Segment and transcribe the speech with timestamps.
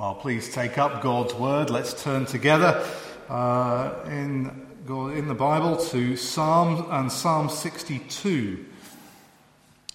[0.00, 1.68] Well, please take up God's word.
[1.68, 2.82] Let's turn together
[3.28, 8.64] uh, in, in the Bible to Psalm and Psalm 62.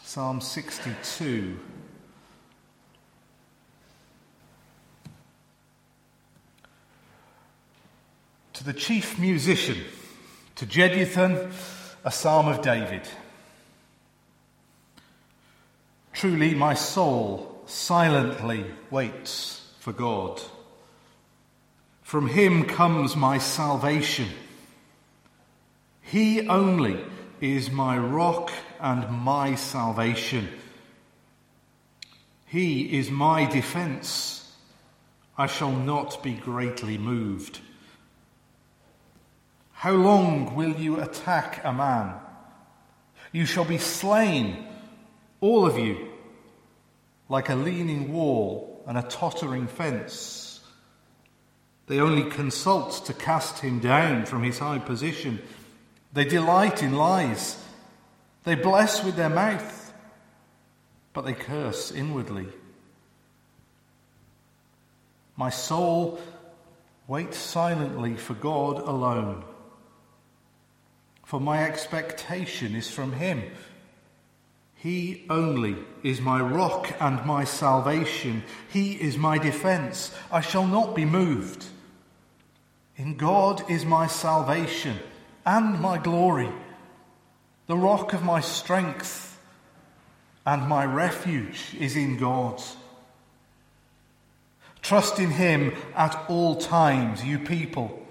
[0.03, 1.57] Psalm 62.
[8.53, 9.77] To the chief musician,
[10.57, 11.51] to Jeduthun,
[12.03, 13.07] a psalm of David.
[16.13, 19.54] Truly, my soul silently waits
[19.85, 20.41] for God.
[22.01, 24.27] From him comes my salvation.
[26.01, 26.99] He only
[27.39, 30.49] is my rock and my salvation.
[32.47, 34.51] He is my defense.
[35.37, 37.59] I shall not be greatly moved.
[39.71, 42.15] How long will you attack a man?
[43.31, 44.65] You shall be slain,
[45.41, 46.07] all of you,
[47.29, 50.61] like a leaning wall and a tottering fence.
[51.87, 55.41] They only consult to cast him down from his high position.
[56.13, 57.61] They delight in lies.
[58.43, 59.93] They bless with their mouth,
[61.13, 62.47] but they curse inwardly.
[65.35, 66.19] My soul
[67.07, 69.43] waits silently for God alone,
[71.23, 73.43] for my expectation is from Him.
[74.75, 78.43] He only is my rock and my salvation.
[78.69, 80.11] He is my defense.
[80.31, 81.65] I shall not be moved.
[82.97, 84.99] In God is my salvation
[85.45, 86.49] and my glory,
[87.67, 89.39] the rock of my strength,
[90.45, 92.61] and my refuge is in God.
[94.81, 98.05] Trust in Him at all times, you people.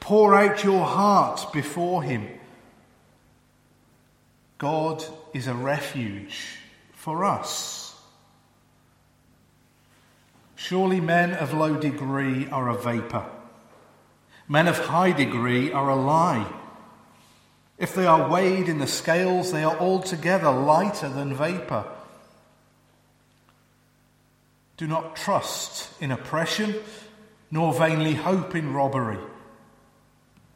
[0.00, 2.28] Pour out your heart before Him.
[4.58, 5.02] God
[5.32, 6.58] is a refuge
[6.92, 7.98] for us.
[10.56, 13.26] Surely men of low degree are a vapour.
[14.46, 16.52] Men of high degree are a lie.
[17.78, 21.86] If they are weighed in the scales, they are altogether lighter than vapour.
[24.76, 26.74] Do not trust in oppression,
[27.50, 29.18] nor vainly hope in robbery.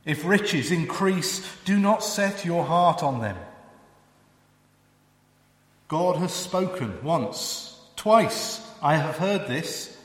[0.05, 3.37] If riches increase, do not set your heart on them.
[5.89, 9.97] God has spoken once, twice, I have heard this,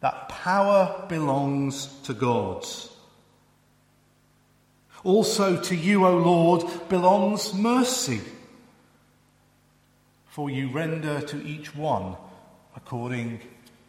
[0.00, 2.66] that power belongs to God.
[5.04, 8.20] Also to you, O Lord, belongs mercy,
[10.26, 12.16] for you render to each one
[12.76, 13.40] according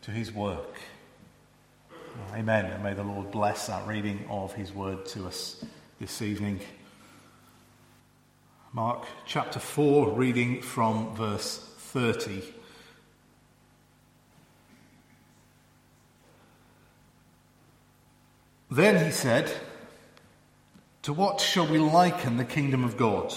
[0.01, 0.79] to his work.
[2.34, 2.66] Amen.
[2.66, 5.63] And may the Lord bless that reading of his word to us
[6.00, 6.59] this evening.
[8.72, 12.44] Mark chapter 4, reading from verse 30.
[18.69, 19.52] Then he said,
[21.02, 23.34] To what shall we liken the kingdom of God?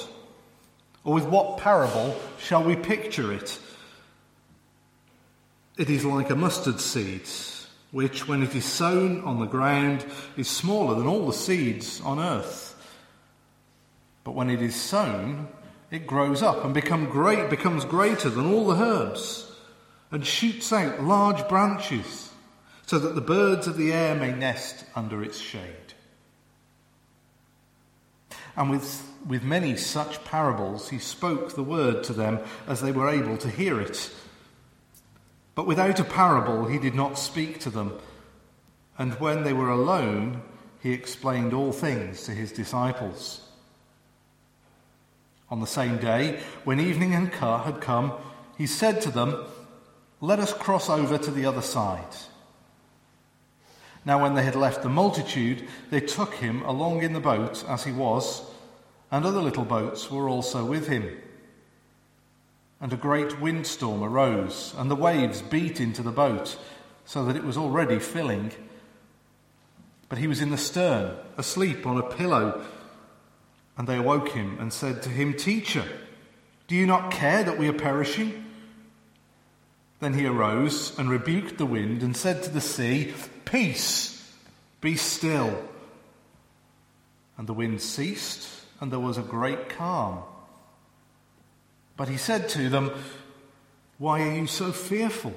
[1.03, 3.59] Or with what parable shall we picture it?
[5.78, 7.22] It is like a mustard seed,
[7.91, 10.04] which, when it is sown on the ground,
[10.37, 12.72] is smaller than all the seeds on earth.
[14.25, 15.49] But when it is sown,
[15.91, 19.50] it grows up and become great, becomes greater than all the herbs
[20.10, 22.31] and shoots out large branches
[22.87, 25.94] so that the birds of the air may nest under its shade.
[28.56, 33.09] And with, with many such parables, he spoke the word to them as they were
[33.09, 34.10] able to hear it.
[35.54, 37.99] But without a parable, he did not speak to them.
[38.99, 40.43] And when they were alone,
[40.81, 43.41] he explained all things to his disciples.
[45.52, 48.14] On the same day, when evening and car had come,
[48.56, 49.44] he said to them,
[50.22, 52.16] Let us cross over to the other side.
[54.06, 57.84] Now, when they had left the multitude, they took him along in the boat as
[57.84, 58.42] he was,
[59.10, 61.18] and other little boats were also with him.
[62.80, 66.56] And a great windstorm arose, and the waves beat into the boat,
[67.04, 68.53] so that it was already filling.
[70.09, 72.65] But he was in the stern, asleep on a pillow.
[73.77, 75.84] And they awoke him and said to him, Teacher,
[76.66, 78.45] do you not care that we are perishing?
[80.01, 83.15] Then he arose and rebuked the wind and said to the sea,
[83.45, 84.33] Peace,
[84.80, 85.63] be still.
[87.39, 88.48] And the wind ceased,
[88.80, 90.22] and there was a great calm.
[91.97, 92.91] But he said to them,
[93.98, 95.34] Why are you so fearful?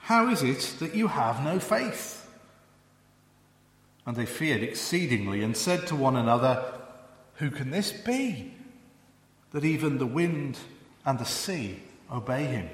[0.00, 2.28] How is it that you have no faith?
[4.04, 6.62] And they feared exceedingly and said to one another,
[7.36, 8.52] who can this be?
[9.52, 10.58] That even the wind
[11.04, 11.80] and the sea
[12.10, 12.68] obey him.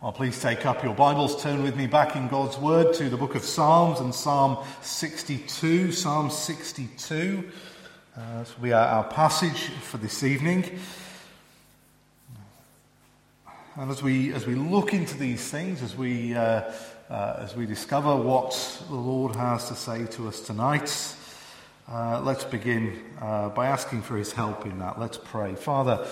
[0.00, 3.16] Well, please take up your Bibles, turn with me back in God's Word to the
[3.16, 5.90] book of Psalms and Psalm 62.
[5.90, 7.50] Psalm 62.
[8.16, 10.78] Uh, this will be our, our passage for this evening.
[13.74, 16.72] And as we, as we look into these things, as we, uh,
[17.10, 20.88] uh, as we discover what the Lord has to say to us tonight,
[21.90, 24.98] uh, let's begin uh, by asking for his help in that.
[24.98, 25.54] Let's pray.
[25.54, 26.06] Father,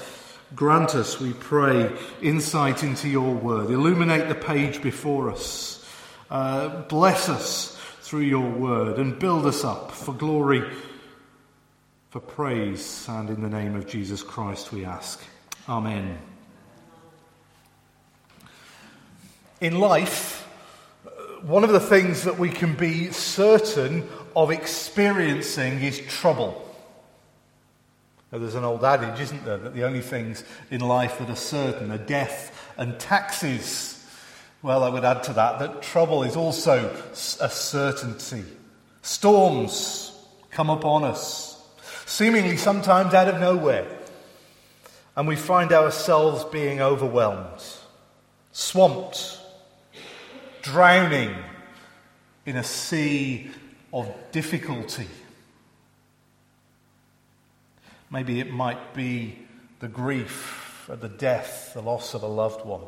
[0.55, 1.91] Grant us, we pray,
[2.23, 3.69] insight into your word.
[3.69, 5.85] Illuminate the page before us.
[6.31, 10.63] Uh, bless us through your word and build us up for glory,
[12.11, 15.21] for praise, and in the name of Jesus Christ we ask.
[15.69, 16.17] Amen.
[19.61, 20.45] In life,
[21.43, 26.63] one of the things that we can be certain of experiencing is trouble.
[28.31, 31.35] Now, there's an old adage, isn't there, that the only things in life that are
[31.35, 34.07] certain are death and taxes.
[34.61, 36.95] Well, I would add to that that trouble is also
[37.41, 38.45] a certainty.
[39.01, 40.13] Storms
[40.51, 41.59] come upon us,
[42.05, 43.87] seemingly sometimes out of nowhere,
[45.17, 47.65] and we find ourselves being overwhelmed,
[48.53, 49.39] swamped,
[50.61, 51.35] drowning
[52.45, 53.51] in a sea
[53.93, 55.09] of difficulty.
[58.11, 59.39] Maybe it might be
[59.81, 62.83] the grief at the death, the loss of a loved one.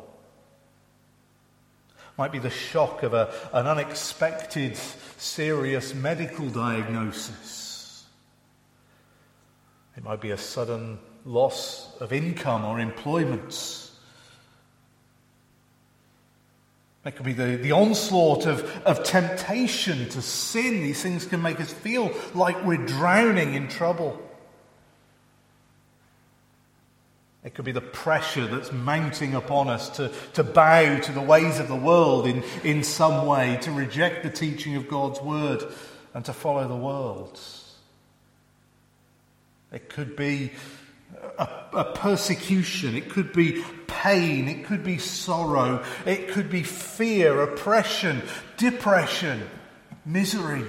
[2.17, 4.75] Might be the shock of a, an unexpected,
[5.17, 8.05] serious medical diagnosis.
[9.95, 13.88] It might be a sudden loss of income or employment.
[17.09, 20.83] It could be the, the onslaught of, of temptation to sin.
[20.83, 24.21] These things can make us feel like we're drowning in trouble.
[27.43, 31.57] It could be the pressure that's mounting upon us to, to bow to the ways
[31.57, 35.63] of the world in, in some way, to reject the teaching of God's word,
[36.13, 37.39] and to follow the world.
[39.71, 40.51] It could be
[41.37, 47.41] a, a, persecution, it could be pain, it could be sorrow, it could be fear,
[47.41, 48.21] oppression,
[48.57, 49.47] depression,
[50.05, 50.63] misery.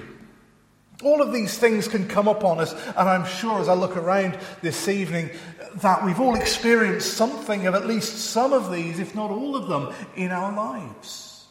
[1.03, 4.37] All of these things can come upon us, and I'm sure as I look around
[4.61, 5.31] this evening
[5.77, 9.67] that we've all experienced something of at least some of these, if not all of
[9.67, 11.45] them, in our lives.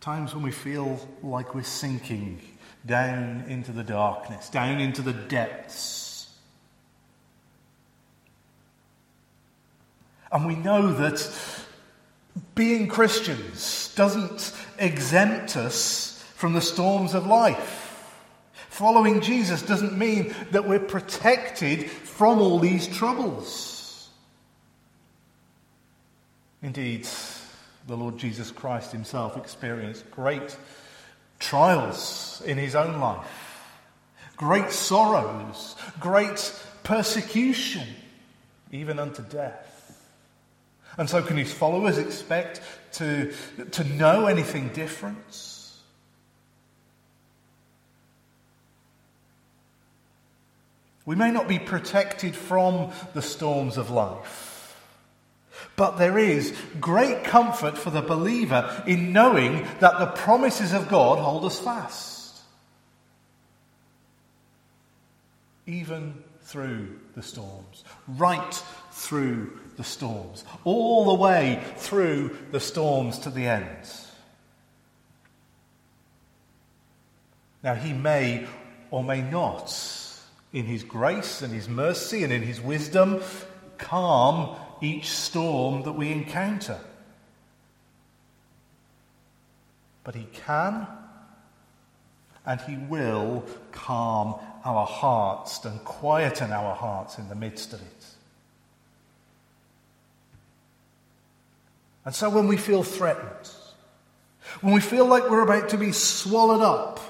[0.00, 2.40] Times when we feel like we're sinking
[2.88, 6.34] down into the darkness, down into the depths.
[10.32, 11.30] And we know that
[12.54, 17.84] being Christians doesn't exempt us from the storms of life.
[18.68, 24.08] Following Jesus doesn't mean that we're protected from all these troubles.
[26.62, 27.06] Indeed,
[27.86, 30.56] the Lord Jesus Christ himself experienced great
[31.38, 33.26] trials in his own life,
[34.36, 37.86] great sorrows, great persecution,
[38.72, 39.74] even unto death.
[40.96, 42.60] And so, can his followers expect
[42.94, 43.32] to,
[43.72, 45.48] to know anything different?
[51.08, 54.47] We may not be protected from the storms of life,
[55.76, 61.18] but there is great comfort for the believer in knowing that the promises of God
[61.18, 62.40] hold us fast.
[65.66, 68.62] Even through the storms, right
[68.92, 73.86] through the storms, all the way through the storms to the end.
[77.62, 78.46] Now, he may
[78.90, 79.74] or may not,
[80.52, 83.20] in his grace and his mercy and in his wisdom,
[83.76, 86.78] calm each storm that we encounter.
[90.04, 90.86] But he can
[92.46, 98.06] and he will calm our hearts and quieten our hearts in the midst of it.
[102.06, 103.50] And so when we feel threatened,
[104.62, 107.00] when we feel like we're about to be swallowed up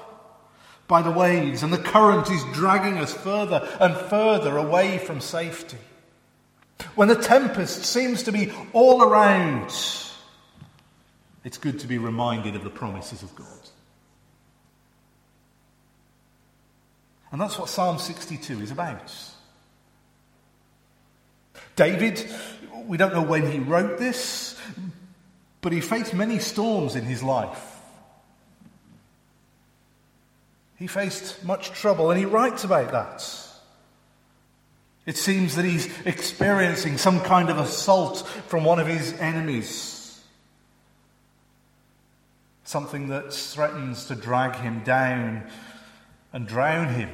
[0.89, 5.77] by the waves and the current is dragging us further and further away from safety,
[6.95, 9.73] when the tempest seems to be all around,
[11.43, 13.47] it's good to be reminded of the promises of God.
[17.31, 19.13] And that's what Psalm 62 is about.
[21.75, 22.29] David,
[22.85, 24.59] we don't know when he wrote this,
[25.61, 27.77] but he faced many storms in his life.
[30.77, 33.48] He faced much trouble, and he writes about that.
[35.09, 40.21] It seems that he's experiencing some kind of assault from one of his enemies.
[42.63, 45.49] Something that threatens to drag him down
[46.31, 47.09] and drown him.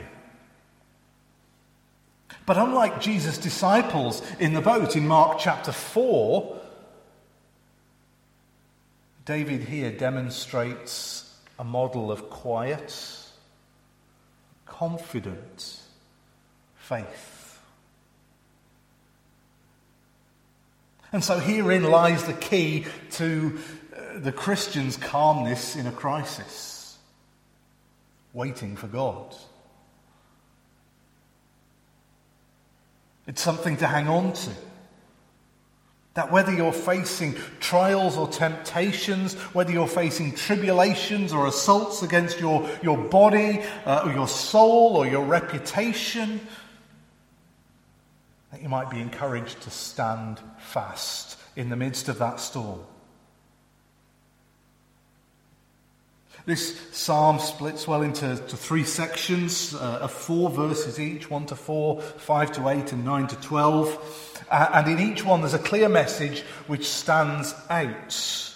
[2.45, 6.59] But unlike Jesus' disciples in the boat in Mark chapter 4,
[9.23, 12.93] David here demonstrates a model of quiet,
[14.65, 15.79] confident
[16.75, 17.44] faith.
[21.15, 23.57] And so herein lies the key to
[23.95, 26.97] uh, the Christian's calmness in a crisis
[28.33, 29.33] waiting for God.
[33.27, 34.49] It's something to hang on to.
[36.15, 42.69] That whether you're facing trials or temptations, whether you're facing tribulations or assaults against your,
[42.83, 46.41] your body, uh, or your soul, or your reputation,
[48.55, 52.79] that you might be encouraged to stand fast in the midst of that storm.
[56.45, 62.01] This psalm splits well into three sections uh, of four verses each 1 to 4,
[62.01, 64.45] 5 to 8, and 9 to 12.
[64.49, 68.53] Uh, and in each one, there's a clear message which stands out.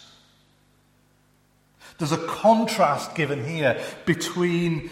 [1.98, 4.92] There's a contrast given here between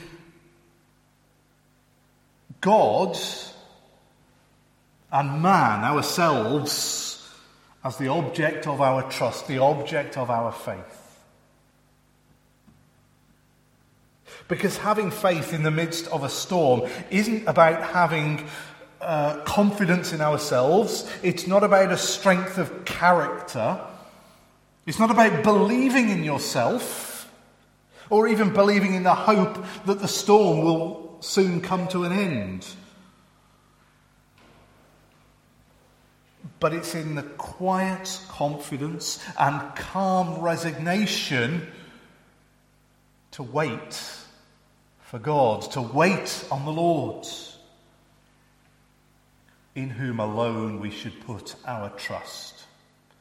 [2.60, 3.18] God
[5.12, 7.30] and man, ourselves,
[7.84, 11.20] as the object of our trust, the object of our faith.
[14.48, 18.48] Because having faith in the midst of a storm isn't about having
[19.02, 23.80] uh, confidence in ourselves, it's not about a strength of character,
[24.86, 27.32] it's not about believing in yourself,
[28.10, 32.66] or even believing in the hope that the storm will soon come to an end.
[36.60, 41.68] But it's in the quiet confidence and calm resignation
[43.32, 44.02] to wait
[45.02, 47.28] for God, to wait on the Lord,
[49.76, 52.66] in whom alone we should put our trust.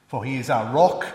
[0.09, 1.07] For he is our rock,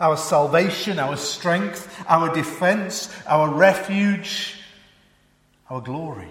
[0.00, 4.56] our salvation, our strength, our defense, our refuge,
[5.68, 6.28] our glory.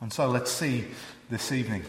[0.00, 0.86] And so let's see
[1.28, 1.84] this evening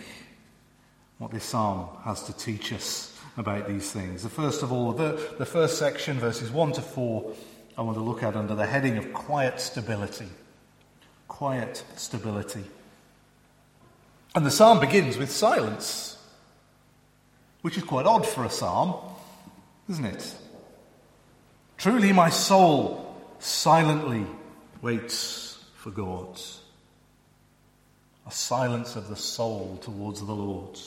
[1.19, 4.23] what this psalm has to teach us about these things.
[4.23, 7.33] The first of all, the, the first section, verses 1 to 4
[7.77, 10.27] I want to look at under the heading of quiet stability.
[11.27, 12.63] Quiet stability.
[14.33, 16.17] And the psalm begins with silence,
[17.61, 18.95] which is quite odd for a psalm,
[19.89, 20.35] isn't it?
[21.77, 24.25] Truly, my soul silently
[24.81, 26.39] waits for God.
[28.27, 30.77] A silence of the soul towards the Lord.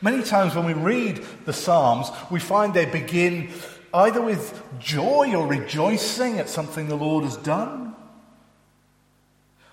[0.00, 3.50] Many times when we read the Psalms, we find they begin
[3.92, 7.94] either with joy or rejoicing at something the Lord has done.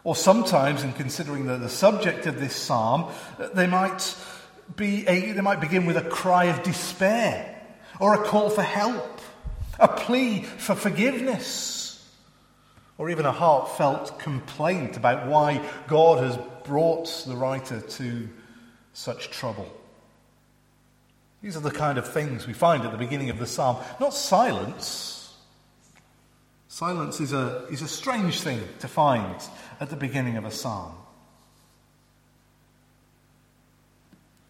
[0.04, 3.12] Or sometimes, in considering the, the subject of this psalm,
[3.54, 4.16] they might,
[4.76, 7.64] be a, they might begin with a cry of despair
[8.00, 9.22] or a call for help,
[9.80, 11.81] a plea for forgiveness,
[12.98, 18.30] or even a heartfelt complaint about why God has brought the writer to
[18.94, 19.72] such trouble.
[21.42, 23.78] These are the kind of things we find at the beginning of the psalm.
[24.00, 25.34] Not silence.
[26.68, 29.36] Silence is a, is a strange thing to find
[29.80, 30.94] at the beginning of a psalm.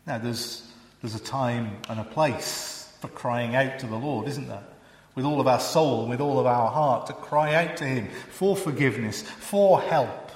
[0.06, 0.68] Now, there's,
[1.02, 4.64] there's a time and a place for crying out to the Lord, isn't there?
[5.16, 7.86] With all of our soul and with all of our heart, to cry out to
[7.86, 10.32] Him for forgiveness, for help.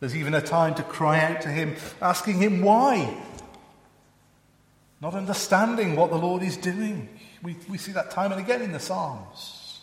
[0.00, 3.16] There's even a time to cry out to Him, asking Him why
[5.00, 7.08] not understanding what the Lord is doing.
[7.42, 9.80] We, we see that time and again in the Psalms.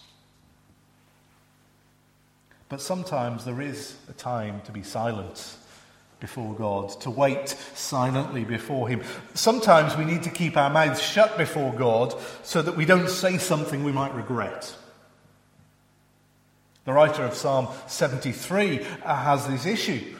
[2.69, 5.55] But sometimes there is a time to be silent
[6.19, 9.03] before God, to wait silently before Him.
[9.33, 13.37] Sometimes we need to keep our mouths shut before God so that we don't say
[13.37, 14.75] something we might regret.
[16.85, 20.15] The writer of Psalm 73 has this issue.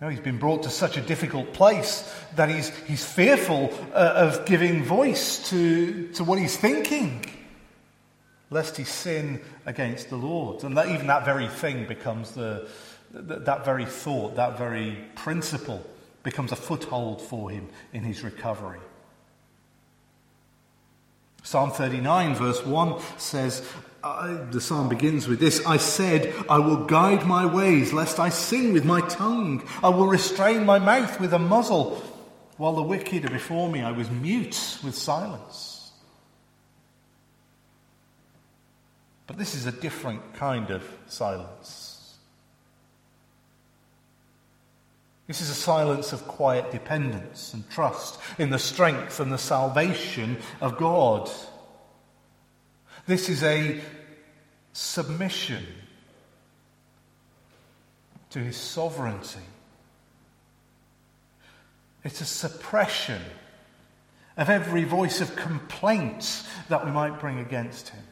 [0.00, 4.46] Know, he's been brought to such a difficult place that he's, he's fearful uh, of
[4.46, 7.26] giving voice to, to what he's thinking,
[8.48, 10.64] lest he sin against the Lord.
[10.64, 12.66] And that even that very thing becomes the,
[13.12, 15.84] that very thought, that very principle
[16.22, 18.78] becomes a foothold for him in his recovery.
[21.42, 23.66] Psalm 39, verse 1 says,
[24.02, 28.72] the psalm begins with this I said, I will guide my ways, lest I sing
[28.72, 29.66] with my tongue.
[29.82, 32.02] I will restrain my mouth with a muzzle.
[32.56, 35.92] While the wicked are before me, I was mute with silence.
[39.26, 41.89] But this is a different kind of silence.
[45.30, 50.38] This is a silence of quiet dependence and trust in the strength and the salvation
[50.60, 51.30] of God.
[53.06, 53.80] This is a
[54.72, 55.64] submission
[58.30, 59.38] to his sovereignty.
[62.02, 63.22] It's a suppression
[64.36, 68.02] of every voice of complaint that we might bring against him.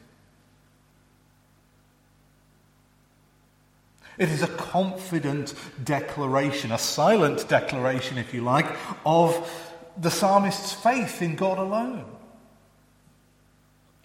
[4.19, 8.67] It is a confident declaration, a silent declaration, if you like,
[9.03, 9.51] of
[9.97, 12.05] the psalmist's faith in God alone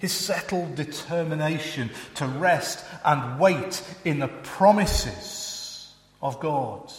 [0.05, 6.93] his settled determination to rest and wait in the promises of God.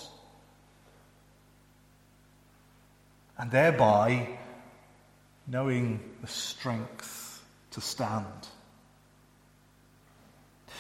[3.38, 4.40] And thereby
[5.46, 8.26] knowing the strength to stand.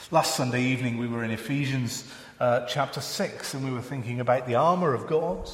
[0.09, 4.47] Last Sunday evening, we were in Ephesians uh, chapter 6 and we were thinking about
[4.47, 5.49] the armour of God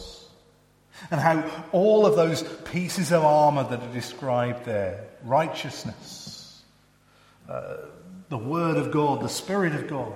[1.09, 6.63] and how all of those pieces of armour that are described there righteousness,
[8.29, 10.13] the Word of God, the Spirit of God.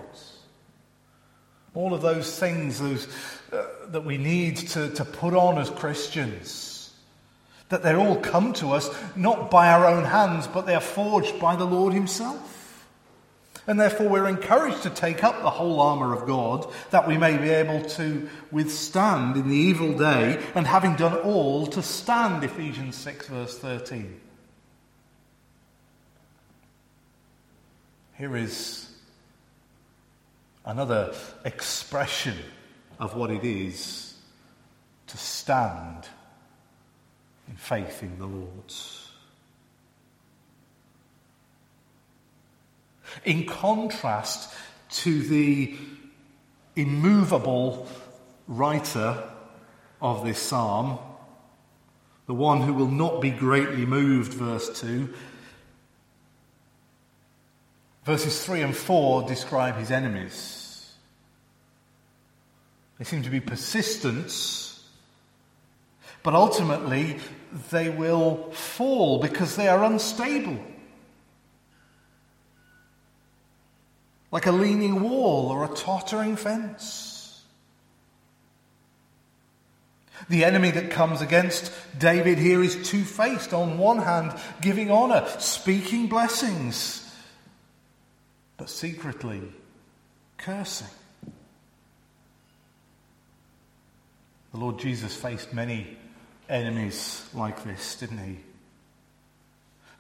[1.74, 3.07] All of those things those,
[3.51, 6.93] uh, that we need to, to put on as Christians.
[7.69, 11.39] That they all come to us not by our own hands, but they are forged
[11.39, 12.55] by the Lord Himself.
[13.67, 17.38] And therefore, we're encouraged to take up the whole armour of God that we may
[17.38, 22.43] be able to withstand in the evil day, and having done all, to stand.
[22.43, 24.22] Ephesians 6, verse 13.
[28.17, 28.89] Here is
[30.63, 32.38] another expression
[32.99, 34.15] of what it is
[35.08, 36.08] to stand
[37.47, 38.73] in faith in the Lord.
[43.24, 44.54] In contrast
[44.91, 45.76] to the
[46.76, 47.88] immovable
[48.48, 49.24] writer
[50.02, 51.00] of this psalm,
[52.28, 55.13] the one who will not be greatly moved, verse 2,
[58.06, 60.94] Verses 3 and 4 describe his enemies.
[63.00, 64.32] They seem to be persistent,
[66.22, 67.20] but ultimately
[67.72, 70.60] they will fall because they are unstable.
[74.36, 77.41] Like a leaning wall or a tottering fence.
[80.28, 83.54] The enemy that comes against David here is two faced.
[83.54, 87.10] On one hand, giving honor, speaking blessings
[88.58, 89.41] but secretly
[90.36, 90.89] cursing.
[94.52, 95.95] The Lord Jesus faced many
[96.50, 98.39] enemies like this, didn't he?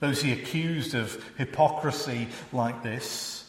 [0.01, 3.43] Those he accused of hypocrisy like this.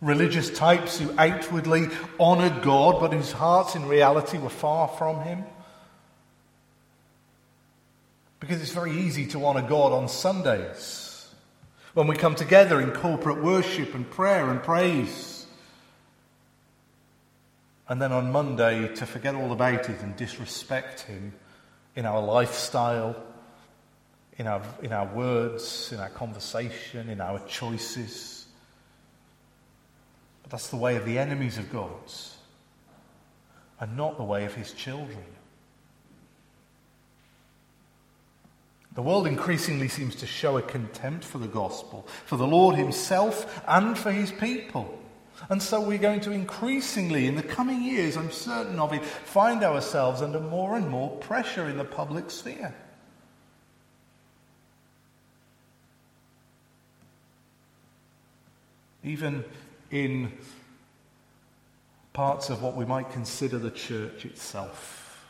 [0.00, 1.88] Religious types who outwardly
[2.20, 5.44] honoured God, but whose hearts in reality were far from him.
[8.40, 11.08] Because it's very easy to honour God on Sundays
[11.94, 15.46] when we come together in corporate worship and prayer and praise.
[17.88, 21.32] And then on Monday to forget all about it and disrespect Him
[21.96, 23.16] in our lifestyle,
[24.36, 28.37] in our, in our words, in our conversation, in our choices.
[30.48, 32.34] But that's the way of the enemies of God's
[33.78, 35.24] and not the way of His children.
[38.94, 43.62] The world increasingly seems to show a contempt for the gospel, for the Lord himself,
[43.68, 44.98] and for his people.
[45.50, 49.62] And so we're going to increasingly, in the coming years, I'm certain of it, find
[49.62, 52.74] ourselves under more and more pressure in the public sphere.
[59.04, 59.44] Even
[59.90, 60.32] in
[62.12, 65.24] parts of what we might consider the church itself,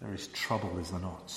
[0.00, 1.32] there is trouble, is there not?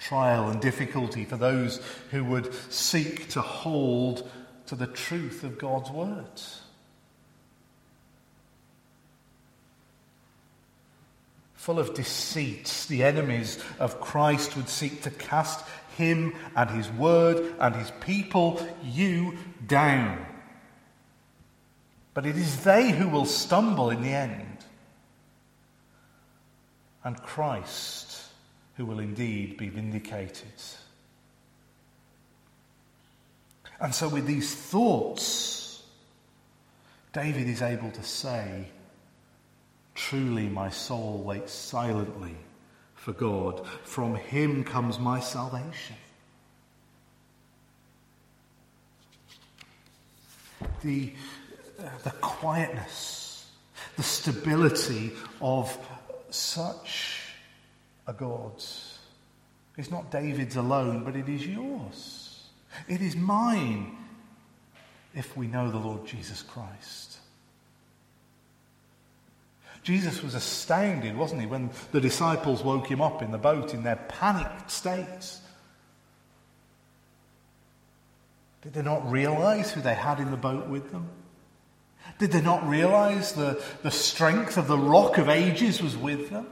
[0.00, 1.80] trial and difficulty for those
[2.10, 4.28] who would seek to hold
[4.66, 6.40] to the truth of God's word.
[11.54, 15.64] Full of deceit, the enemies of Christ would seek to cast
[15.98, 20.24] him and his word and his people, you, down.
[22.14, 24.58] But it is they who will stumble in the end.
[27.04, 28.10] And Christ
[28.80, 30.52] who will indeed be vindicated.
[33.78, 35.82] And so, with these thoughts,
[37.12, 38.66] David is able to say,
[39.94, 42.36] Truly, my soul waits silently
[42.94, 43.66] for God.
[43.84, 45.96] From him comes my salvation.
[50.82, 51.12] The,
[52.02, 53.50] the quietness,
[53.96, 55.76] the stability of
[56.30, 57.34] such
[58.06, 58.52] a God.
[59.76, 62.48] It's not David's alone, but it is yours.
[62.88, 63.96] It is mine
[65.14, 67.18] if we know the Lord Jesus Christ.
[69.82, 73.82] Jesus was astounded, wasn't he, when the disciples woke him up in the boat in
[73.82, 75.40] their panicked states.
[78.62, 81.08] Did they not realize who they had in the boat with them?
[82.18, 86.46] Did they not realize the, the strength of the rock of ages was with them?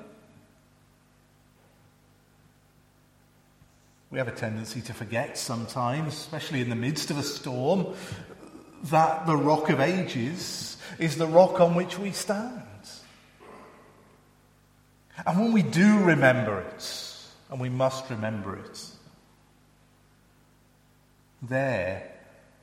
[4.10, 7.88] We have a tendency to forget sometimes, especially in the midst of a storm,
[8.84, 12.62] that the rock of ages is the rock on which we stand.
[15.26, 17.14] And when we do remember it,
[17.50, 18.86] and we must remember it,
[21.42, 22.10] there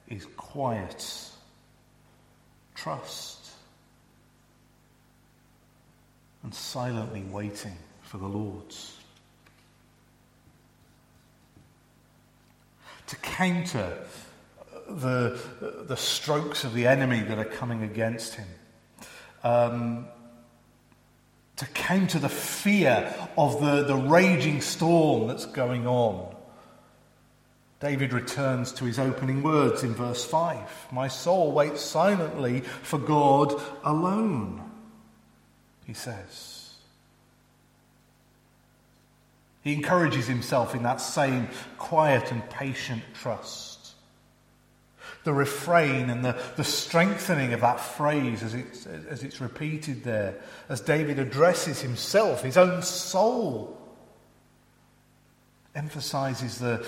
[0.08, 1.32] is quiet
[2.76, 3.50] trust
[6.44, 8.96] and silently waiting for the Lord's.
[13.08, 14.06] To counter
[14.88, 15.40] the,
[15.88, 18.48] the strokes of the enemy that are coming against him,
[19.44, 20.08] um,
[21.56, 26.35] to counter the fear of the, the raging storm that's going on.
[27.86, 33.54] David returns to his opening words in verse 5 My soul waits silently for God
[33.84, 34.68] alone,
[35.86, 36.74] he says.
[39.62, 43.94] He encourages himself in that same quiet and patient trust
[45.24, 50.36] the refrain and the, the strengthening of that phrase as it's, as it's repeated there,
[50.70, 53.80] as David addresses himself, his own soul,
[55.76, 56.86] emphasizes the,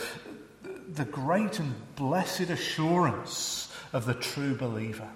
[0.88, 5.10] the great and blessed assurance of the true believer.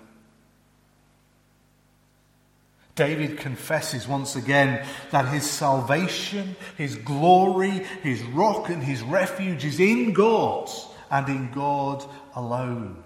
[2.96, 9.80] David confesses once again that his salvation, his glory, his rock, and his refuge is
[9.80, 10.70] in God
[11.10, 12.04] and in God
[12.36, 13.02] alone.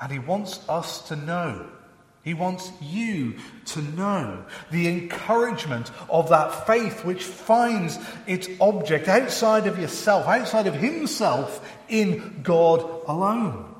[0.00, 1.68] And he wants us to know.
[2.24, 3.34] He wants you
[3.66, 10.66] to know the encouragement of that faith which finds its object outside of yourself, outside
[10.66, 13.74] of himself, in God alone.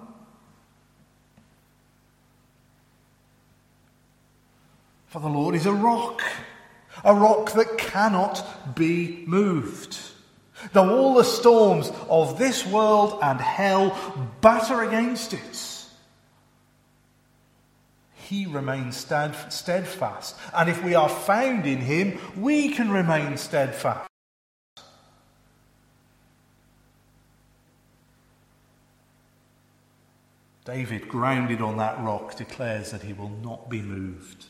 [5.07, 6.23] For the Lord is a rock,
[7.03, 9.97] a rock that cannot be moved.
[10.75, 13.97] Though all the storms of this world and hell
[14.43, 15.74] batter against it,
[18.25, 20.37] he remains steadfast.
[20.53, 24.09] And if we are found in him, we can remain steadfast.
[30.65, 34.47] David, grounded on that rock, declares that he will not be moved.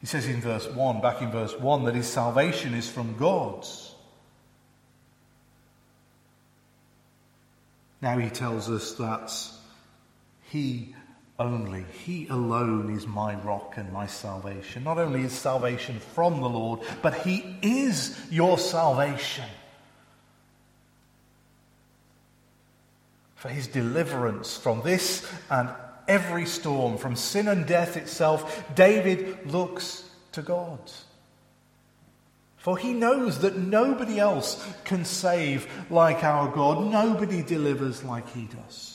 [0.00, 3.66] He says in verse 1, back in verse 1, that his salvation is from God.
[8.00, 9.32] Now he tells us that
[10.52, 10.94] he
[11.38, 14.84] only, He alone is my rock and my salvation.
[14.84, 19.46] Not only is salvation from the Lord, but He is your salvation.
[23.34, 25.70] For His deliverance from this and
[26.06, 30.80] every storm, from sin and death itself, David looks to God.
[32.58, 36.92] For he knows that nobody else can save like our God.
[36.92, 38.91] Nobody delivers like he does.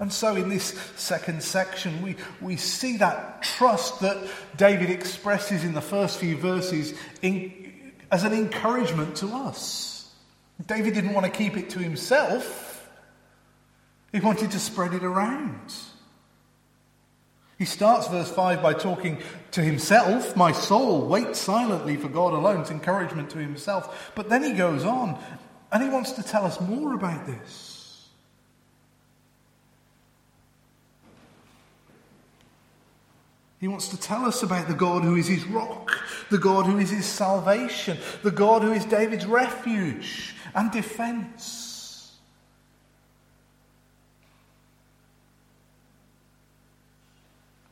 [0.00, 4.16] And so, in this second section, we, we see that trust that
[4.56, 10.14] David expresses in the first few verses in, as an encouragement to us.
[10.66, 12.88] David didn't want to keep it to himself,
[14.12, 15.74] he wanted to spread it around.
[17.58, 19.18] He starts verse 5 by talking
[19.50, 20.36] to himself.
[20.36, 22.60] My soul waits silently for God alone.
[22.60, 24.12] It's encouragement to himself.
[24.14, 25.20] But then he goes on
[25.72, 27.67] and he wants to tell us more about this.
[33.60, 35.90] He wants to tell us about the God who is his rock,
[36.30, 42.16] the God who is his salvation, the God who is David's refuge and defense.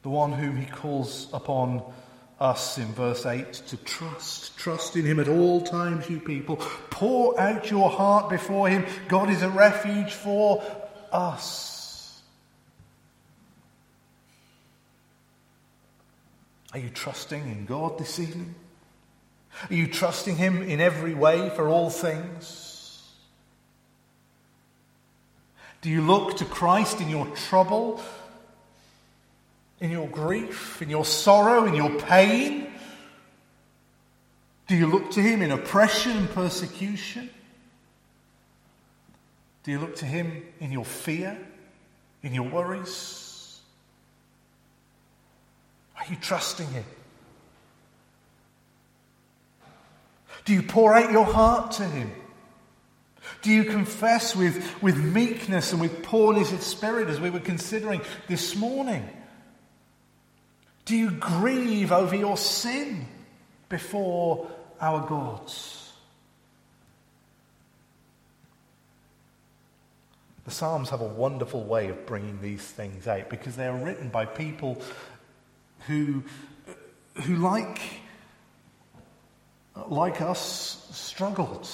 [0.03, 1.83] The one whom he calls upon
[2.41, 4.57] us in verse 8 to trust.
[4.59, 6.57] Trust in Him at all times, you people.
[6.91, 8.85] Pour out your heart before Him.
[9.09, 10.63] God is a refuge for
[11.13, 11.76] us.
[16.73, 18.55] Are you trusting in God this evening?
[19.71, 23.03] Are you trusting Him in every way for all things?
[25.81, 28.01] Do you look to Christ in your trouble?
[29.81, 32.67] in your grief, in your sorrow, in your pain?
[34.67, 37.31] Do you look to Him in oppression and persecution?
[39.63, 41.39] Do you look to Him in your fear,
[42.23, 43.23] in your worries?
[46.07, 46.85] Are you trusting Him?
[50.45, 52.13] Do you pour out your heart to Him?
[53.43, 58.01] Do you confess with, with meekness and with poorness of spirit as we were considering
[58.29, 59.09] this morning?
[60.85, 63.07] Do you grieve over your sin
[63.69, 64.49] before
[64.81, 65.93] our gods?
[70.45, 74.11] The Psalms have a wonderful way of bringing these things out because they are written
[74.11, 74.81] by people
[75.87, 76.23] who,
[77.23, 77.81] who like,
[79.89, 81.69] like us, struggled.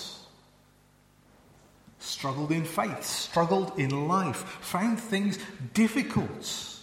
[1.98, 5.38] Struggled in faith, struggled in life, found things
[5.72, 6.80] difficult.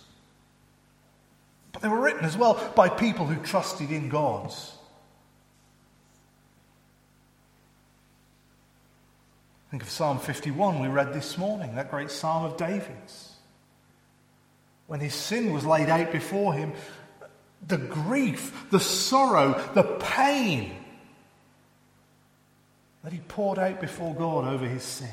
[1.71, 4.53] But they were written as well by people who trusted in God.
[9.71, 13.33] Think of Psalm 51 we read this morning, that great psalm of David's.
[14.87, 16.73] When his sin was laid out before him,
[17.67, 20.75] the grief, the sorrow, the pain
[23.03, 25.09] that he poured out before God over his sin.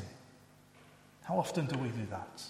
[1.24, 2.42] How often do we do that?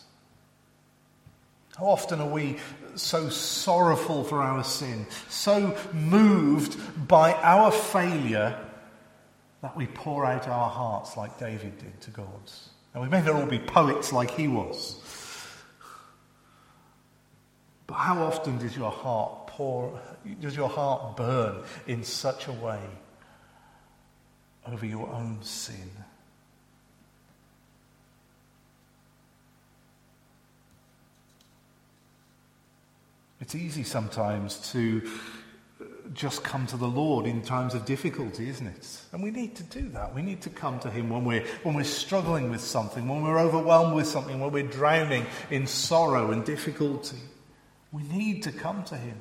[1.76, 2.56] How often are we
[2.94, 8.58] so sorrowful for our sin, so moved by our failure
[9.60, 12.26] that we pour out our hearts like David did to God?
[12.94, 14.98] And we may not all be poets like he was.
[17.86, 19.98] But how often does your heart pour,
[20.38, 22.80] does your heart burn in such a way
[24.70, 25.90] over your own sin?
[33.40, 35.08] It's easy sometimes to
[36.12, 39.00] just come to the Lord in times of difficulty, isn't it?
[39.12, 40.14] And we need to do that.
[40.14, 43.38] We need to come to Him when we're, when we're struggling with something, when we're
[43.38, 47.18] overwhelmed with something, when we're drowning in sorrow and difficulty.
[47.90, 49.16] We need to come to Him.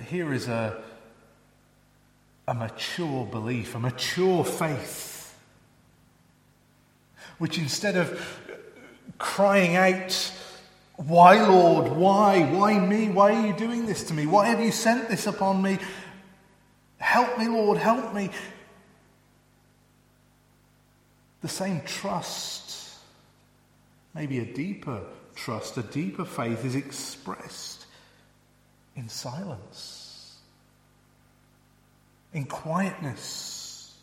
[0.00, 0.82] But here is a,
[2.48, 5.38] a mature belief, a mature faith,
[7.36, 8.40] which instead of
[9.18, 10.32] crying out,
[10.96, 11.92] Why, Lord?
[11.92, 12.44] Why?
[12.44, 13.10] Why me?
[13.10, 14.24] Why are you doing this to me?
[14.24, 15.76] Why have you sent this upon me?
[16.96, 18.30] Help me, Lord, help me.
[21.42, 22.96] The same trust,
[24.14, 25.02] maybe a deeper
[25.34, 27.79] trust, a deeper faith, is expressed
[28.96, 30.38] in silence,
[32.32, 33.96] in quietness.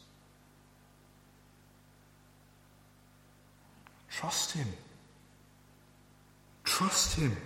[4.10, 4.67] Trust Him.
[6.63, 7.38] Trust Him.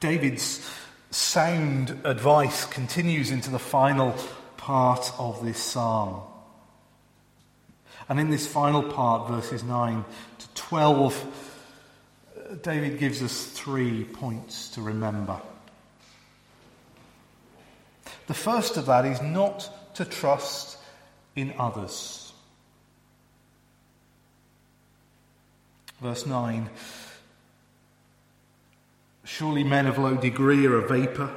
[0.00, 0.68] David's
[1.10, 4.16] sound advice continues into the final
[4.56, 6.22] part of this psalm.
[8.08, 10.04] And in this final part, verses 9
[10.38, 11.31] to 12,
[12.60, 15.40] David gives us three points to remember.
[18.26, 20.78] The first of that is not to trust
[21.34, 22.32] in others.
[26.00, 26.68] Verse 9
[29.24, 31.30] Surely men of low degree are a vapour,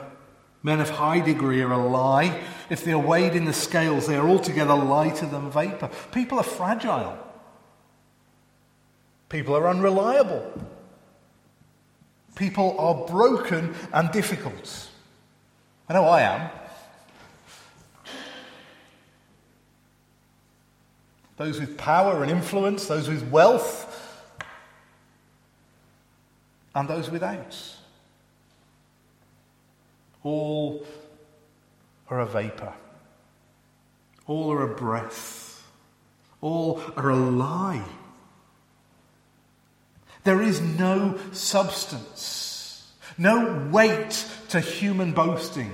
[0.64, 2.42] men of high degree are a lie.
[2.70, 5.90] If they are weighed in the scales, they are altogether lighter than vapour.
[6.12, 7.18] People are fragile,
[9.30, 10.52] people are unreliable,
[12.36, 14.90] people are broken and difficult.
[15.90, 16.50] I know I am.
[21.38, 23.92] Those with power and influence, those with wealth,
[26.74, 27.58] and those without.
[30.24, 30.86] All
[32.10, 32.74] are a vapour.
[34.28, 35.64] All are a breath.
[36.42, 37.86] All are a lie.
[40.26, 45.72] There is no substance, no weight to human boasting.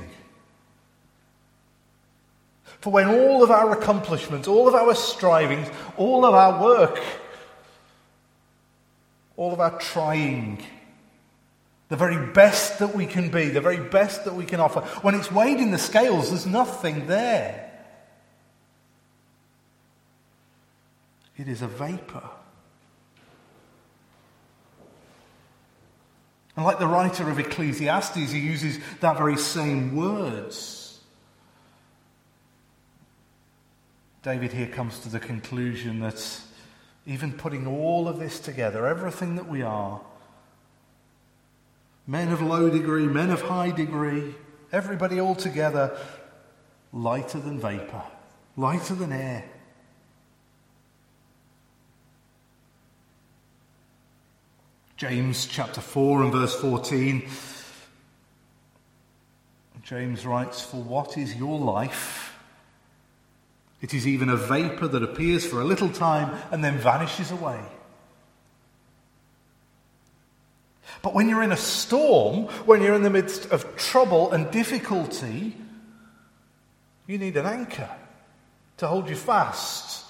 [2.82, 7.02] For when all of our accomplishments, all of our strivings, all of our work
[9.42, 10.64] all of our trying,
[11.90, 15.16] the very best that we can be, the very best that we can offer, when
[15.16, 17.72] it's weighed in the scales, there's nothing there.
[21.38, 22.30] It is a vapor.
[26.56, 31.00] And like the writer of Ecclesiastes, he uses that very same words.
[34.24, 36.42] David here comes to the conclusion that
[37.08, 40.02] even putting all of this together, everything that we are,
[42.06, 44.36] men of low degree, men of high degree,
[44.72, 45.98] everybody all together,
[46.94, 48.04] lighter than vapor,
[48.58, 49.46] lighter than air.
[55.02, 57.28] James chapter 4 and verse 14.
[59.82, 62.38] James writes, For what is your life?
[63.82, 67.60] It is even a vapor that appears for a little time and then vanishes away.
[71.02, 75.58] But when you're in a storm, when you're in the midst of trouble and difficulty,
[77.08, 77.90] you need an anchor
[78.78, 80.01] to hold you fast.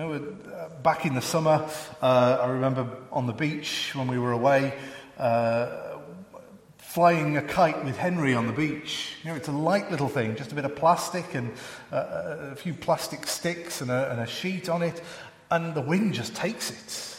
[0.00, 1.68] You know, uh, back in the summer,
[2.00, 4.72] uh, I remember on the beach when we were away,
[5.18, 5.98] uh,
[6.78, 9.16] flying a kite with Henry on the beach.
[9.22, 11.52] You know, it's a light little thing, just a bit of plastic and
[11.92, 15.02] uh, a few plastic sticks and a, and a sheet on it,
[15.50, 17.18] and the wind just takes it.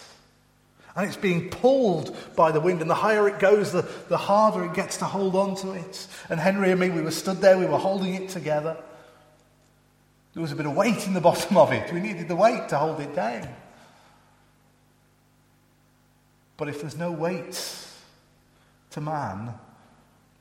[0.96, 4.66] And it's being pulled by the wind, and the higher it goes, the, the harder
[4.66, 6.08] it gets to hold on to it.
[6.30, 8.76] And Henry and me, we were stood there, we were holding it together.
[10.34, 11.92] There was a bit of weight in the bottom of it.
[11.92, 13.48] We needed the weight to hold it down.
[16.56, 17.60] But if there's no weight
[18.92, 19.54] to man,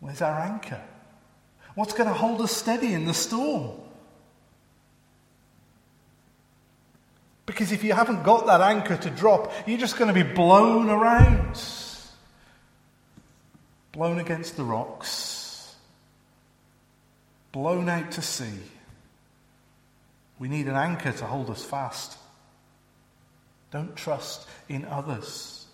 [0.01, 0.81] where's our anchor?
[1.75, 3.81] What's going to hold us steady in the storm?
[7.47, 10.89] Because if you haven't got that anchor to drop, you're just going to be blown
[10.89, 11.61] around,
[13.91, 15.75] blown against the rocks,
[17.51, 18.61] blown out to sea.
[20.41, 22.17] We need an anchor to hold us fast.
[23.71, 25.67] Don't trust in others.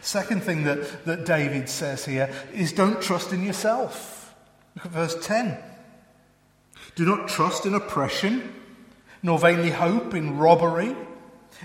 [0.00, 4.34] Second thing that, that David says here is don't trust in yourself.
[4.74, 5.56] Look at verse 10.
[6.94, 8.54] Do not trust in oppression,
[9.22, 10.96] nor vainly hope in robbery.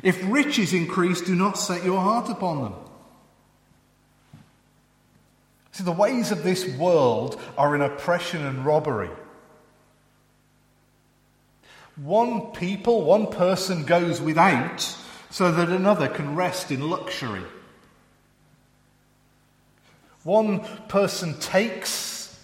[0.04, 2.74] If riches increase, do not set your heart upon them.
[5.72, 9.10] See, the ways of this world are in oppression and robbery.
[11.96, 14.82] One people, one person goes without
[15.30, 17.44] so that another can rest in luxury.
[20.24, 22.40] One person takes,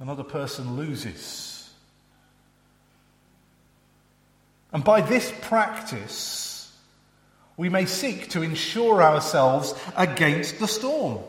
[0.00, 1.70] another person loses.
[4.72, 6.76] And by this practice,
[7.56, 11.20] we may seek to insure ourselves against the storm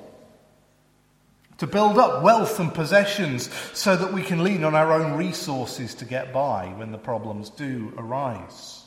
[1.61, 5.93] to build up wealth and possessions so that we can lean on our own resources
[5.93, 8.81] to get by when the problems do arise.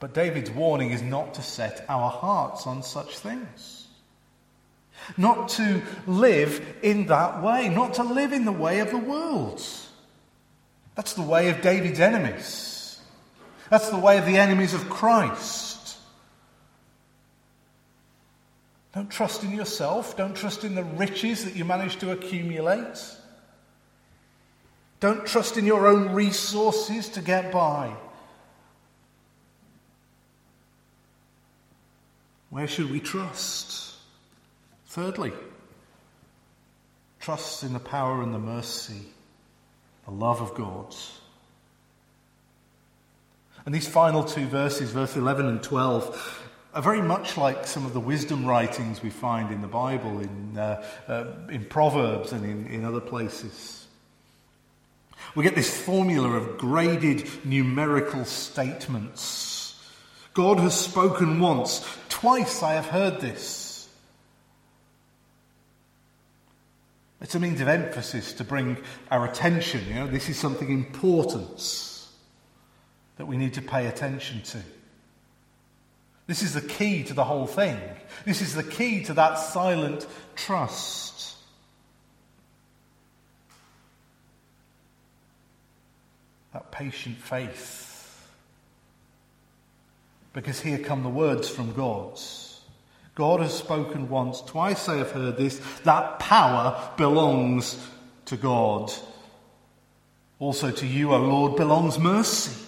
[0.00, 3.86] But David's warning is not to set our hearts on such things.
[5.16, 9.62] Not to live in that way, not to live in the way of the world.
[10.96, 12.98] That's the way of David's enemies.
[13.70, 15.63] That's the way of the enemies of Christ.
[18.94, 20.16] Don't trust in yourself.
[20.16, 22.96] Don't trust in the riches that you manage to accumulate.
[25.00, 27.92] Don't trust in your own resources to get by.
[32.50, 33.96] Where should we trust?
[34.86, 35.32] Thirdly,
[37.18, 39.00] trust in the power and the mercy,
[40.04, 40.94] the love of God.
[43.66, 46.43] And these final two verses, verse 11 and 12,
[46.74, 50.58] are very much like some of the wisdom writings we find in the Bible, in,
[50.58, 53.86] uh, uh, in Proverbs, and in, in other places.
[55.36, 59.80] We get this formula of graded numerical statements.
[60.34, 63.88] God has spoken once, twice I have heard this.
[67.20, 68.76] It's a means of emphasis to bring
[69.10, 69.86] our attention.
[69.86, 72.08] You know, this is something important
[73.16, 74.58] that we need to pay attention to.
[76.26, 77.78] This is the key to the whole thing.
[78.24, 80.06] This is the key to that silent
[80.36, 81.36] trust.
[86.52, 88.26] That patient faith.
[90.32, 92.18] Because here come the words from God.
[93.14, 95.60] God has spoken once, twice I have heard this.
[95.84, 97.78] That power belongs
[98.24, 98.92] to God
[100.38, 102.63] Also to you, O Lord, belongs mercy.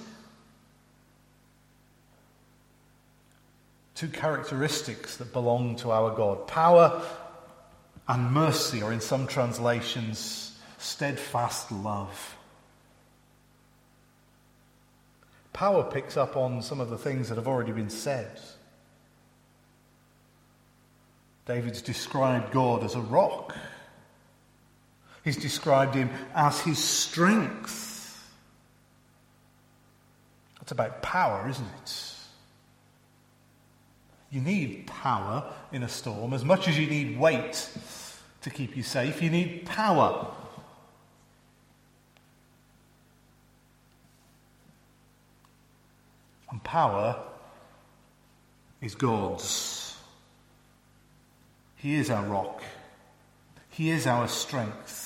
[3.96, 7.02] Two characteristics that belong to our God power
[8.06, 12.36] and mercy, or in some translations, steadfast love.
[15.54, 18.38] Power picks up on some of the things that have already been said.
[21.46, 23.56] David's described God as a rock.
[25.24, 28.22] He's described him as his strength.
[30.58, 32.15] That's about power, isn't it?
[34.30, 37.70] You need power in a storm as much as you need weight
[38.42, 39.22] to keep you safe.
[39.22, 40.28] You need power.
[46.50, 47.22] And power
[48.80, 49.96] is God's.
[51.76, 52.62] He is our rock.
[53.70, 55.05] He is our strength.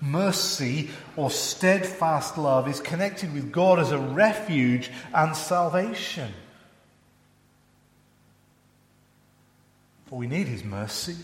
[0.00, 6.32] Mercy or steadfast love is connected with God as a refuge and salvation.
[10.06, 11.16] For we need His mercy.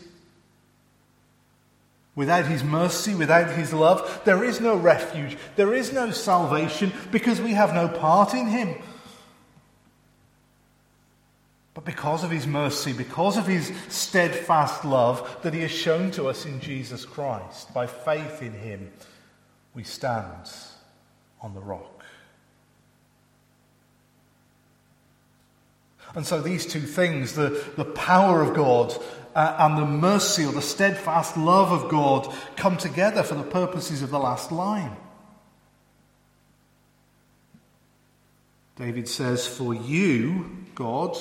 [2.14, 7.40] Without His mercy, without His love, there is no refuge, there is no salvation because
[7.40, 8.74] we have no part in Him.
[11.76, 16.26] But because of his mercy, because of his steadfast love that he has shown to
[16.26, 18.90] us in Jesus Christ, by faith in him,
[19.74, 20.50] we stand
[21.42, 22.02] on the rock.
[26.14, 28.96] And so these two things, the, the power of God
[29.34, 34.00] uh, and the mercy or the steadfast love of God, come together for the purposes
[34.00, 34.96] of the last line.
[38.76, 41.18] David says, For you, God,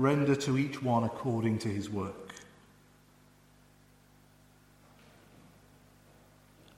[0.00, 2.32] Render to each one according to his work.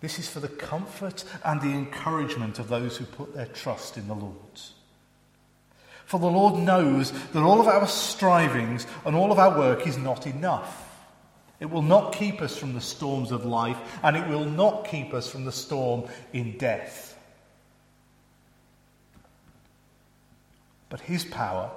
[0.01, 4.09] This is for the comfort and the encouragement of those who put their trust in
[4.09, 4.35] the Lord.
[6.05, 9.97] For the Lord knows that all of our strivings and all of our work is
[9.97, 10.89] not enough.
[11.61, 15.15] It will not keep us from the storms of life, and it will not keep
[15.15, 17.17] us from the storm in death.
[20.89, 21.71] But His power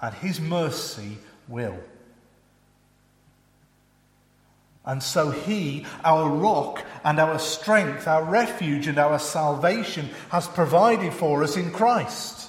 [0.00, 1.18] and his mercy
[1.48, 1.78] will.
[4.84, 11.12] And so he, our rock and our strength, our refuge and our salvation, has provided
[11.12, 12.48] for us in Christ.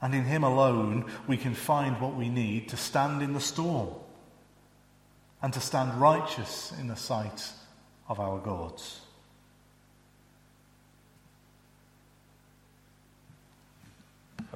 [0.00, 3.88] And in him alone we can find what we need to stand in the storm
[5.42, 7.50] and to stand righteous in the sight
[8.08, 9.00] of our gods.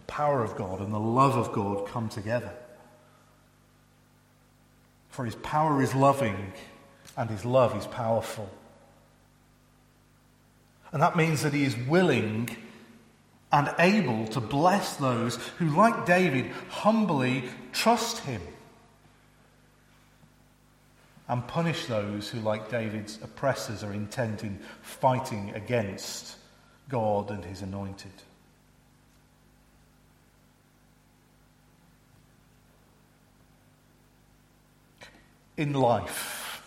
[0.06, 2.52] Power of God and the love of God come together.
[5.10, 6.52] For his power is loving
[7.16, 8.50] and his love is powerful.
[10.92, 12.48] And that means that he is willing
[13.52, 18.40] and able to bless those who, like David, humbly trust him.
[21.28, 26.36] And punish those who, like David's oppressors, are intent in fighting against
[26.88, 28.12] God and his anointed.
[35.56, 36.62] In life.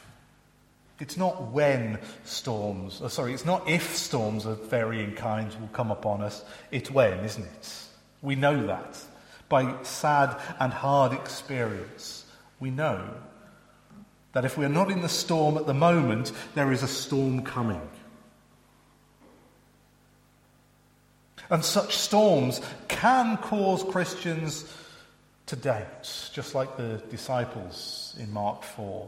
[0.99, 5.91] It's not when storms, oh, sorry, it's not if storms of varying kinds will come
[5.91, 7.83] upon us, it's when, isn't it?
[8.21, 8.99] We know that.
[9.47, 12.25] By sad and hard experience,
[12.59, 13.07] we know
[14.33, 17.81] that if we're not in the storm at the moment, there is a storm coming.
[21.49, 24.71] And such storms can cause Christians
[25.45, 29.07] to doubt, just like the disciples in Mark 4.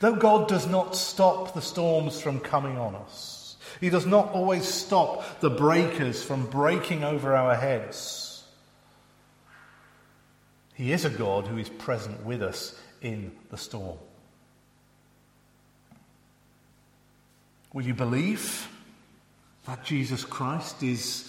[0.00, 4.66] Though God does not stop the storms from coming on us, He does not always
[4.66, 8.44] stop the breakers from breaking over our heads.
[10.74, 13.98] He is a God who is present with us in the storm.
[17.72, 18.68] Will you believe
[19.66, 21.28] that Jesus Christ is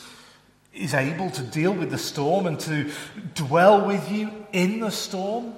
[0.75, 2.91] is able to deal with the storm and to
[3.33, 5.53] dwell with you in the storm.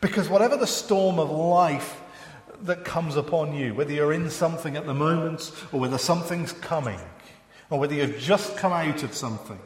[0.00, 2.00] Because whatever the storm of life
[2.62, 7.00] that comes upon you, whether you're in something at the moment or whether something's coming,
[7.70, 9.58] or whether you've just come out of something,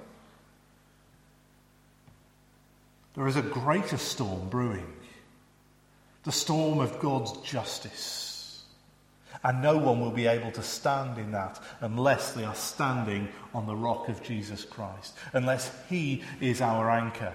[3.14, 4.86] there is a greater storm brewing
[6.24, 8.23] the storm of God's justice
[9.44, 13.66] And no one will be able to stand in that unless they are standing on
[13.66, 17.34] the rock of Jesus Christ, unless He is our anchor.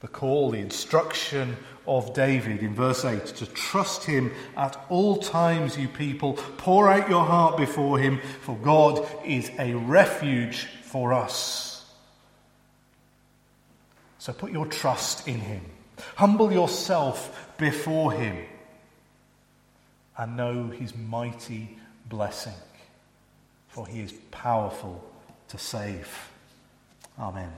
[0.00, 1.56] The call, the instruction
[1.86, 6.34] of David in verse 8 to trust Him at all times, you people.
[6.58, 11.84] Pour out your heart before Him, for God is a refuge for us.
[14.18, 15.62] So put your trust in Him.
[16.16, 18.36] Humble yourself before Him
[20.16, 21.78] and know His mighty
[22.08, 22.54] blessing,
[23.68, 25.04] for He is powerful
[25.48, 26.30] to save.
[27.18, 27.52] Amen.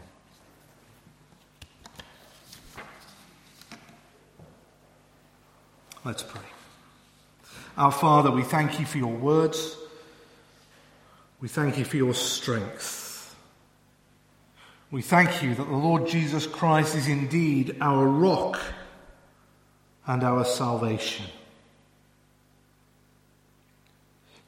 [6.05, 6.41] Let's pray.
[7.77, 9.77] Our Father, we thank you for your words.
[11.41, 13.02] We thank you for your strength.
[14.93, 18.61] We thank you that the Lord Jesus Christ is indeed our rock
[20.07, 21.25] and our salvation.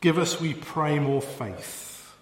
[0.02, 2.12] Give us, we pray, more faith.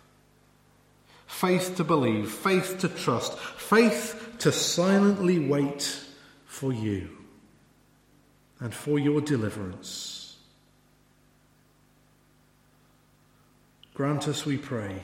[1.27, 6.01] Faith to believe, faith to trust, faith to silently wait
[6.47, 7.11] for you
[8.61, 10.37] and for your deliverance.
[13.95, 15.03] Grant us, we pray,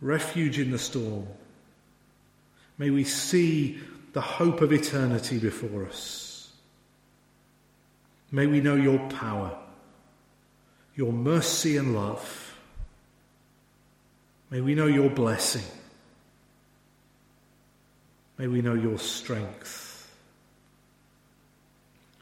[0.00, 1.26] refuge in the storm.
[2.78, 3.78] May we see
[4.12, 6.50] the hope of eternity before us.
[8.30, 9.56] May we know your power,
[10.96, 12.56] your mercy and love.
[14.50, 15.64] May we know your blessing.
[18.38, 20.10] May we know your strength.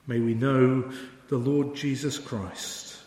[0.07, 0.93] May we know
[1.29, 2.99] the Lord Jesus Christ.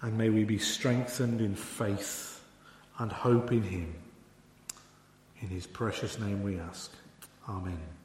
[0.00, 2.40] And may we be strengthened in faith
[2.98, 3.94] and hope in him.
[5.40, 6.92] In his precious name we ask.
[7.48, 7.97] Amen.